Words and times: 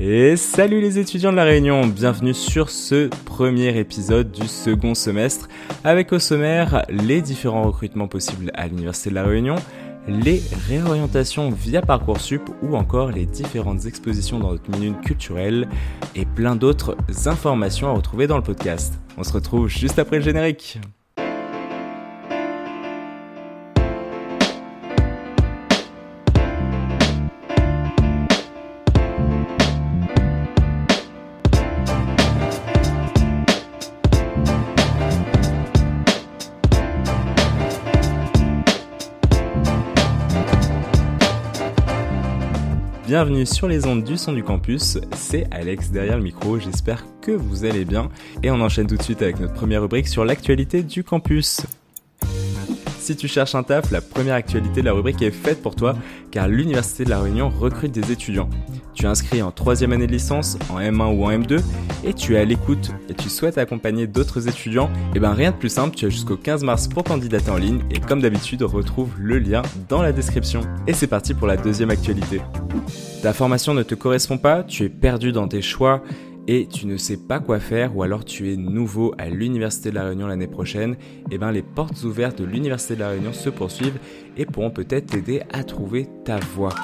Et 0.00 0.36
salut 0.36 0.80
les 0.80 1.00
étudiants 1.00 1.32
de 1.32 1.36
la 1.36 1.42
Réunion, 1.42 1.84
bienvenue 1.84 2.32
sur 2.32 2.70
ce 2.70 3.08
premier 3.24 3.76
épisode 3.76 4.30
du 4.30 4.46
second 4.46 4.94
semestre 4.94 5.48
avec 5.82 6.12
au 6.12 6.20
sommaire 6.20 6.84
les 6.88 7.20
différents 7.20 7.64
recrutements 7.64 8.06
possibles 8.06 8.52
à 8.54 8.68
l'Université 8.68 9.10
de 9.10 9.16
la 9.16 9.24
Réunion, 9.24 9.56
les 10.06 10.40
réorientations 10.68 11.50
via 11.50 11.82
Parcoursup 11.82 12.42
ou 12.62 12.76
encore 12.76 13.10
les 13.10 13.26
différentes 13.26 13.86
expositions 13.86 14.38
dans 14.38 14.52
notre 14.52 14.70
minute 14.70 15.00
culturelle 15.00 15.68
et 16.14 16.26
plein 16.26 16.54
d'autres 16.54 16.96
informations 17.26 17.88
à 17.88 17.92
retrouver 17.92 18.28
dans 18.28 18.36
le 18.36 18.44
podcast. 18.44 19.00
On 19.16 19.24
se 19.24 19.32
retrouve 19.32 19.66
juste 19.66 19.98
après 19.98 20.18
le 20.18 20.22
générique. 20.22 20.78
Bienvenue 43.08 43.46
sur 43.46 43.68
les 43.68 43.86
ondes 43.86 44.04
du 44.04 44.18
son 44.18 44.34
du 44.34 44.44
campus, 44.44 44.98
c'est 45.14 45.46
Alex 45.50 45.88
derrière 45.88 46.18
le 46.18 46.22
micro, 46.22 46.58
j'espère 46.58 47.06
que 47.22 47.30
vous 47.30 47.64
allez 47.64 47.86
bien. 47.86 48.10
Et 48.42 48.50
on 48.50 48.60
enchaîne 48.60 48.86
tout 48.86 48.98
de 48.98 49.02
suite 49.02 49.22
avec 49.22 49.40
notre 49.40 49.54
première 49.54 49.80
rubrique 49.80 50.06
sur 50.06 50.26
l'actualité 50.26 50.82
du 50.82 51.02
campus. 51.02 51.62
Si 52.98 53.16
tu 53.16 53.26
cherches 53.26 53.54
un 53.54 53.62
taf, 53.62 53.90
la 53.92 54.02
première 54.02 54.34
actualité 54.34 54.82
de 54.82 54.84
la 54.84 54.92
rubrique 54.92 55.22
est 55.22 55.30
faite 55.30 55.62
pour 55.62 55.74
toi 55.74 55.96
car 56.30 56.48
l'Université 56.48 57.04
de 57.04 57.10
La 57.10 57.20
Réunion 57.20 57.48
recrute 57.48 57.92
des 57.92 58.12
étudiants. 58.12 58.48
Tu 58.94 59.04
es 59.04 59.08
inscrit 59.08 59.42
en 59.42 59.50
troisième 59.50 59.92
année 59.92 60.06
de 60.06 60.12
licence, 60.12 60.58
en 60.70 60.78
M1 60.78 61.16
ou 61.16 61.24
en 61.24 61.30
M2 61.30 61.60
et 62.04 62.14
tu 62.14 62.34
es 62.34 62.38
à 62.38 62.44
l'écoute 62.44 62.90
et 63.08 63.14
tu 63.14 63.28
souhaites 63.28 63.58
accompagner 63.58 64.06
d'autres 64.06 64.48
étudiants, 64.48 64.86
et 64.86 65.16
eh 65.16 65.20
ben 65.20 65.32
rien 65.32 65.50
de 65.50 65.56
plus 65.56 65.68
simple, 65.68 65.94
tu 65.96 66.06
as 66.06 66.08
jusqu'au 66.08 66.36
15 66.36 66.64
mars 66.64 66.88
pour 66.88 67.04
candidater 67.04 67.50
en 67.50 67.56
ligne 67.56 67.80
et 67.90 68.00
comme 68.00 68.20
d'habitude 68.20 68.62
retrouve 68.62 69.10
le 69.18 69.38
lien 69.38 69.62
dans 69.88 70.02
la 70.02 70.12
description. 70.12 70.60
Et 70.86 70.92
c'est 70.92 71.06
parti 71.06 71.34
pour 71.34 71.46
la 71.46 71.56
deuxième 71.56 71.90
actualité. 71.90 72.40
Ta 73.22 73.32
formation 73.32 73.74
ne 73.74 73.82
te 73.82 73.94
correspond 73.94 74.38
pas, 74.38 74.62
tu 74.62 74.84
es 74.84 74.88
perdu 74.88 75.32
dans 75.32 75.48
tes 75.48 75.62
choix 75.62 76.02
et 76.48 76.66
tu 76.66 76.86
ne 76.86 76.96
sais 76.96 77.18
pas 77.18 77.38
quoi 77.38 77.60
faire 77.60 77.96
ou 77.96 78.02
alors 78.02 78.24
tu 78.24 78.52
es 78.52 78.56
nouveau 78.56 79.14
à 79.18 79.28
l'Université 79.28 79.90
de 79.90 79.94
la 79.94 80.04
Réunion 80.04 80.26
l'année 80.26 80.48
prochaine, 80.48 80.94
et 81.30 81.34
eh 81.34 81.38
bien 81.38 81.52
les 81.52 81.62
portes 81.62 82.02
ouvertes 82.02 82.40
de 82.40 82.46
l'Université 82.46 82.94
de 82.94 83.00
la 83.00 83.10
Réunion 83.10 83.34
se 83.34 83.50
poursuivent 83.50 83.98
et 84.36 84.46
pourront 84.46 84.70
peut-être 84.70 85.06
t'aider 85.06 85.42
à 85.52 85.62
trouver 85.62 86.08
ta 86.24 86.38
voie. 86.38 86.74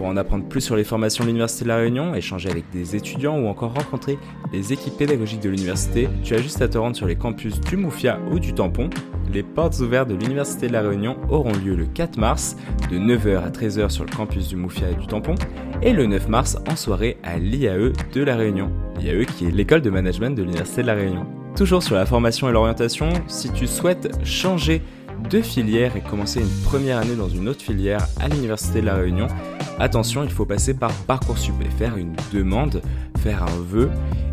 Pour 0.00 0.08
en 0.08 0.16
apprendre 0.16 0.46
plus 0.46 0.62
sur 0.62 0.76
les 0.76 0.84
formations 0.84 1.24
de 1.24 1.26
l'Université 1.26 1.64
de 1.64 1.68
la 1.68 1.76
Réunion, 1.76 2.14
échanger 2.14 2.48
avec 2.48 2.64
des 2.72 2.96
étudiants 2.96 3.38
ou 3.38 3.48
encore 3.48 3.74
rencontrer 3.74 4.18
les 4.50 4.72
équipes 4.72 4.96
pédagogiques 4.96 5.42
de 5.42 5.50
l'université, 5.50 6.08
tu 6.24 6.32
as 6.32 6.40
juste 6.40 6.62
à 6.62 6.68
te 6.68 6.78
rendre 6.78 6.96
sur 6.96 7.06
les 7.06 7.16
campus 7.16 7.60
du 7.60 7.76
Moufia 7.76 8.18
ou 8.32 8.38
du 8.38 8.54
Tampon. 8.54 8.88
Les 9.30 9.42
portes 9.42 9.78
ouvertes 9.80 10.08
de 10.08 10.14
l'Université 10.14 10.68
de 10.68 10.72
la 10.72 10.80
Réunion 10.80 11.18
auront 11.28 11.52
lieu 11.52 11.74
le 11.74 11.84
4 11.84 12.16
mars 12.16 12.56
de 12.90 12.96
9h 12.96 13.44
à 13.44 13.50
13h 13.50 13.90
sur 13.90 14.06
le 14.06 14.10
campus 14.10 14.48
du 14.48 14.56
Moufia 14.56 14.88
et 14.88 14.94
du 14.94 15.06
Tampon 15.06 15.34
et 15.82 15.92
le 15.92 16.06
9 16.06 16.28
mars 16.30 16.56
en 16.66 16.76
soirée 16.76 17.18
à 17.22 17.36
l'IAE 17.36 17.92
de 18.14 18.22
la 18.22 18.36
Réunion. 18.36 18.70
L'IAE 18.98 19.26
qui 19.26 19.48
est 19.48 19.50
l'école 19.50 19.82
de 19.82 19.90
management 19.90 20.34
de 20.34 20.42
l'Université 20.42 20.80
de 20.80 20.86
la 20.86 20.94
Réunion. 20.94 21.26
Toujours 21.56 21.82
sur 21.82 21.96
la 21.96 22.06
formation 22.06 22.48
et 22.48 22.52
l'orientation, 22.52 23.10
si 23.26 23.52
tu 23.52 23.66
souhaites 23.66 24.08
changer 24.24 24.80
de 25.28 25.42
filière 25.42 25.94
et 25.94 26.00
commencer 26.00 26.40
une 26.40 26.62
première 26.64 26.96
année 26.96 27.16
dans 27.16 27.28
une 27.28 27.50
autre 27.50 27.60
filière 27.60 28.06
à 28.18 28.28
l'Université 28.28 28.80
de 28.80 28.86
la 28.86 28.94
Réunion, 28.94 29.26
attention, 29.80 30.22
il 30.22 30.30
faut 30.30 30.44
passer 30.44 30.74
par 30.74 30.92
Parcoursup 30.92 31.54
et 31.64 31.70
faire 31.70 31.96
une 31.96 32.14
demande, 32.32 32.82
faire 33.18 33.42
un 33.42 33.60
vœu. 33.66 33.90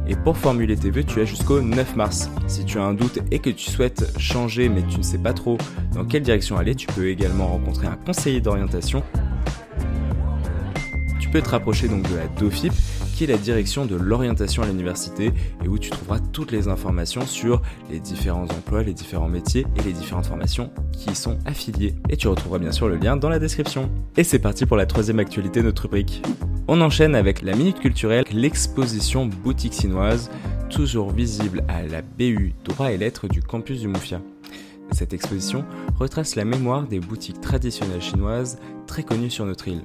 Et 0.08 0.16
pour 0.16 0.38
formuler 0.38 0.78
tes 0.78 0.90
vœux, 0.90 1.04
tu 1.04 1.20
as 1.20 1.26
jusqu'au 1.26 1.62
9 1.62 1.96
mars. 1.96 2.30
Si 2.48 2.64
tu 2.64 2.78
as 2.78 2.84
un 2.84 2.94
doute 2.94 3.20
et 3.32 3.40
que 3.40 3.50
tu 3.50 3.70
souhaites 3.70 4.18
changer 4.18 4.70
mais 4.70 4.84
tu 4.84 4.98
ne 4.98 5.04
sais 5.04 5.18
pas 5.18 5.34
trop 5.34 5.58
dans 5.94 6.06
quelle 6.06 6.24
direction 6.24 6.58
aller, 6.58 6.76
tu 6.76 6.88
peux 6.88 7.08
également 7.08 7.48
rencontrer 7.48 7.88
un 7.88 7.98
conseiller 8.06 8.40
d'orientation. 8.40 9.04
Tu 11.28 11.34
peux 11.34 11.42
te 11.42 11.50
rapprocher 11.50 11.90
donc 11.90 12.10
de 12.10 12.16
la 12.16 12.26
DOFIP 12.40 12.72
qui 13.14 13.26
est 13.26 13.28
la 13.28 13.36
direction 13.36 13.86
de 13.86 13.98
l'orientation 13.98 14.64
à 14.64 14.66
l'université 14.66 15.34
et 15.62 15.68
où 15.68 15.78
tu 15.78 15.90
trouveras 15.90 16.20
toutes 16.22 16.54
les 16.54 16.70
informations 16.70 17.26
sur 17.26 17.62
les 17.90 18.00
différents 18.00 18.46
emplois, 18.46 18.82
les 18.82 18.94
différents 18.94 19.28
métiers 19.28 19.68
et 19.76 19.82
les 19.82 19.92
différentes 19.92 20.28
formations 20.28 20.72
qui 20.94 21.10
y 21.10 21.16
sont 21.16 21.38
affiliées. 21.46 21.96
Et 22.08 22.16
tu 22.16 22.30
retrouveras 22.30 22.60
bien 22.60 22.72
sûr 22.72 22.88
le 22.88 22.96
lien 22.96 23.18
dans 23.18 23.28
la 23.28 23.40
description. 23.40 23.92
Et 24.16 24.24
c'est 24.24 24.40
parti 24.40 24.66
pour 24.66 24.78
la 24.78 24.86
troisième 24.86 25.20
actualité 25.20 25.60
de 25.60 25.66
notre 25.66 25.82
rubrique. 25.82 26.24
On 26.70 26.80
enchaîne 26.80 27.14
avec 27.14 27.42
la 27.42 27.58
minute 27.58 27.82
culturelle, 27.82 28.24
l'exposition 28.32 29.26
boutique 29.26 29.74
chinoise, 29.74 30.32
toujours 30.70 31.12
visible 31.12 31.66
à 31.68 31.82
la 31.82 32.02
BU 32.04 32.54
Droit 32.64 32.94
et 32.94 32.98
Lettres 32.98 33.28
du 33.28 33.44
campus 33.44 33.82
du 33.82 33.90
Moufia. 33.90 34.22
Cette 34.94 35.12
exposition 35.12 35.66
retrace 36.00 36.38
la 36.38 36.46
mémoire 36.46 36.88
des 36.88 37.02
boutiques 37.02 37.42
traditionnelles 37.42 38.02
chinoises 38.02 38.60
très 38.86 39.04
connues 39.04 39.30
sur 39.30 39.46
notre 39.46 39.68
île. 39.68 39.82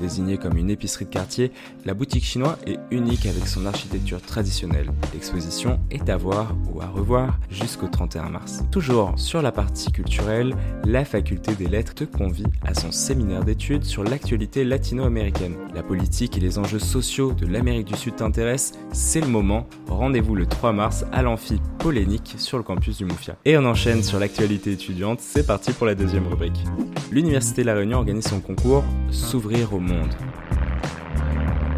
Désignée 0.00 0.38
comme 0.38 0.56
une 0.56 0.70
épicerie 0.70 1.04
de 1.04 1.10
quartier, 1.10 1.52
la 1.84 1.94
boutique 1.94 2.24
chinoise 2.24 2.56
est 2.66 2.78
unique 2.90 3.26
avec 3.26 3.46
son 3.46 3.66
architecture 3.66 4.20
traditionnelle. 4.20 4.90
L'exposition 5.12 5.78
est 5.90 6.08
à 6.08 6.16
voir 6.16 6.54
ou 6.72 6.80
à 6.80 6.86
revoir 6.86 7.38
jusqu'au 7.50 7.88
31 7.88 8.30
mars. 8.30 8.64
Toujours 8.70 9.12
sur 9.16 9.42
la 9.42 9.52
partie 9.52 9.92
culturelle, 9.92 10.54
la 10.84 11.04
faculté 11.04 11.54
des 11.54 11.66
lettres 11.66 11.94
te 11.94 12.04
convie 12.04 12.46
à 12.66 12.74
son 12.74 12.92
séminaire 12.92 13.44
d'études 13.44 13.84
sur 13.84 14.04
l'actualité 14.04 14.64
latino-américaine. 14.64 15.54
La 15.74 15.82
politique 15.82 16.36
et 16.36 16.40
les 16.40 16.58
enjeux 16.58 16.78
sociaux 16.78 17.32
de 17.32 17.46
l'Amérique 17.46 17.86
du 17.86 17.96
Sud 17.96 18.16
t'intéressent, 18.16 18.78
c'est 18.92 19.20
le 19.20 19.28
moment. 19.28 19.68
Rendez-vous 19.88 20.34
le 20.34 20.46
3 20.46 20.72
mars 20.72 21.04
à 21.12 21.22
l'amphi 21.22 21.60
Polénique 21.78 22.34
sur 22.38 22.58
le 22.58 22.64
campus 22.64 22.98
du 22.98 23.04
Moufia. 23.04 23.36
Et 23.44 23.56
on 23.58 23.64
enchaîne 23.64 24.02
sur 24.02 24.18
l'actualité 24.18 24.72
étudiante, 24.72 25.20
c'est 25.20 25.46
parti 25.46 25.72
pour 25.72 25.86
la 25.86 25.94
deuxième 25.94 26.26
rubrique. 26.26 26.64
L'Université 27.10 27.62
de 27.62 27.66
La 27.66 27.74
Réunion 27.74 27.98
organise 27.98 28.24
son 28.24 28.40
concours 28.40 28.82
S'ouvrir 29.10 29.73
monde. 29.80 30.14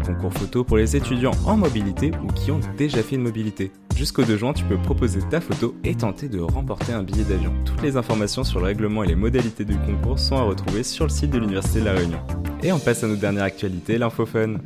Concours 0.05 0.33
photo 0.33 0.63
pour 0.63 0.77
les 0.77 0.95
étudiants 0.95 1.31
en 1.45 1.57
mobilité 1.57 2.11
ou 2.23 2.27
qui 2.27 2.51
ont 2.51 2.59
déjà 2.77 3.03
fait 3.03 3.15
une 3.15 3.23
mobilité. 3.23 3.71
Jusqu'au 3.95 4.23
2 4.23 4.37
juin, 4.37 4.53
tu 4.53 4.63
peux 4.63 4.77
proposer 4.77 5.19
ta 5.29 5.41
photo 5.41 5.75
et 5.83 5.95
tenter 5.95 6.29
de 6.29 6.39
remporter 6.39 6.93
un 6.93 7.03
billet 7.03 7.23
d'avion. 7.23 7.51
Toutes 7.65 7.81
les 7.81 7.97
informations 7.97 8.43
sur 8.43 8.59
le 8.59 8.65
règlement 8.67 9.03
et 9.03 9.07
les 9.07 9.15
modalités 9.15 9.65
du 9.65 9.75
concours 9.75 10.19
sont 10.19 10.37
à 10.37 10.43
retrouver 10.43 10.83
sur 10.83 11.05
le 11.05 11.09
site 11.09 11.31
de 11.31 11.39
l'Université 11.39 11.79
de 11.79 11.85
La 11.85 11.93
Réunion. 11.93 12.19
Et 12.63 12.71
on 12.71 12.79
passe 12.79 13.03
à 13.03 13.07
notre 13.07 13.21
dernière 13.21 13.43
actualité, 13.43 13.97
l'info-fun. 13.97 14.57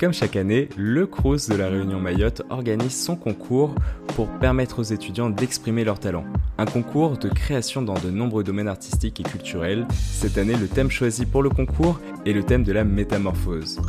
Comme 0.00 0.12
chaque 0.12 0.34
année, 0.34 0.68
le 0.76 1.06
CRUS 1.06 1.48
de 1.48 1.54
la 1.54 1.68
Réunion 1.68 2.00
Mayotte 2.00 2.42
organise 2.50 3.04
son 3.04 3.14
concours 3.14 3.74
pour 4.16 4.26
permettre 4.40 4.80
aux 4.80 4.82
étudiants 4.82 5.30
d'exprimer 5.30 5.84
leurs 5.84 6.00
talents. 6.00 6.24
Un 6.58 6.66
concours 6.66 7.16
de 7.16 7.28
création 7.28 7.82
dans 7.82 7.98
de 7.98 8.10
nombreux 8.10 8.44
domaines 8.44 8.68
artistiques 8.68 9.20
et 9.20 9.22
culturels. 9.22 9.86
Cette 9.92 10.38
année, 10.38 10.56
le 10.56 10.68
thème 10.68 10.90
choisi 10.90 11.24
pour 11.26 11.42
le 11.42 11.50
concours 11.50 11.98
est 12.26 12.32
le 12.32 12.42
thème 12.42 12.62
de 12.62 12.72
la 12.72 12.84
métamorphose. 12.84 13.80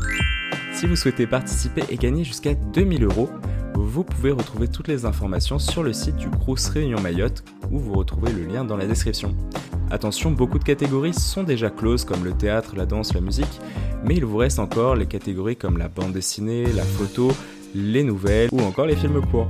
Si 0.73 0.88
vous 0.88 0.96
souhaitez 0.96 1.28
participer 1.28 1.84
et 1.90 1.97
gagner 1.97 2.23
jusqu'à 2.23 2.53
2000 2.53 3.03
euros, 3.03 3.29
vous 3.75 4.03
pouvez 4.03 4.31
retrouver 4.31 4.68
toutes 4.68 4.88
les 4.88 5.06
informations 5.06 5.59
sur 5.59 5.84
le 5.84 5.94
site 5.94 6.16
du 6.16 6.29
CRUS 6.29 6.69
Réunion 6.69 7.00
Mayotte 7.00 7.44
où 7.72 7.79
vous 7.79 7.94
retrouvez 7.94 8.31
le 8.31 8.46
lien 8.46 8.63
dans 8.63 8.78
la 8.78 8.88
description. 8.88 9.35
Attention, 9.91 10.31
beaucoup 10.31 10.57
de 10.57 10.63
catégories 10.63 11.13
sont 11.13 11.44
déjà 11.44 11.69
closes 11.69 12.06
comme 12.06 12.23
le 12.23 12.34
théâtre, 12.34 12.75
la 12.75 12.85
danse, 12.85 13.13
la 13.13 13.22
musique, 13.22 13.59
mais 14.03 14.16
il 14.16 14.25
vous 14.25 14.38
reste 14.38 14.59
encore 14.59 14.96
les 14.96 15.06
catégories 15.06 15.56
comme 15.56 15.78
la 15.78 15.90
bande 15.90 16.13
dessinée, 16.13 16.66
la 16.73 16.84
photo, 16.84 17.31
les 17.75 18.03
nouvelles 18.03 18.50
ou 18.52 18.62
encore 18.62 18.88
les 18.88 18.96
films 18.96 19.22
courts. 19.29 19.50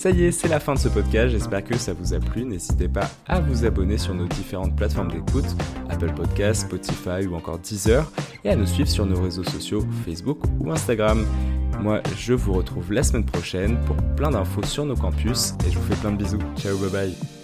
Ça 0.00 0.08
y 0.08 0.24
est, 0.24 0.32
c'est 0.32 0.48
la 0.48 0.60
fin 0.60 0.72
de 0.72 0.78
ce 0.78 0.88
podcast, 0.88 1.28
j'espère 1.28 1.62
que 1.62 1.76
ça 1.76 1.92
vous 1.92 2.14
a 2.14 2.18
plu. 2.20 2.46
N'hésitez 2.46 2.88
pas 2.88 3.10
à 3.28 3.38
vous 3.38 3.66
abonner 3.66 3.98
sur 3.98 4.14
nos 4.14 4.26
différentes 4.26 4.74
plateformes 4.74 5.12
d'écoute, 5.12 5.44
Apple 5.90 6.14
Podcasts, 6.14 6.62
Spotify 6.62 7.26
ou 7.28 7.34
encore 7.34 7.58
Deezer, 7.58 8.10
et 8.42 8.48
à 8.48 8.56
nous 8.56 8.64
suivre 8.64 8.88
sur 8.88 9.04
nos 9.04 9.20
réseaux 9.20 9.44
sociaux 9.44 9.84
Facebook 10.06 10.38
ou 10.58 10.72
Instagram. 10.72 11.26
Moi, 11.82 12.00
je 12.16 12.32
vous 12.32 12.54
retrouve 12.54 12.90
la 12.90 13.02
semaine 13.02 13.26
prochaine 13.26 13.76
pour 13.84 13.96
plein 14.16 14.30
d'infos 14.30 14.64
sur 14.64 14.86
nos 14.86 14.96
campus, 14.96 15.52
et 15.66 15.70
je 15.70 15.78
vous 15.78 15.84
fais 15.84 16.00
plein 16.00 16.12
de 16.12 16.16
bisous. 16.16 16.38
Ciao, 16.56 16.78
bye 16.78 16.88
bye 16.88 17.39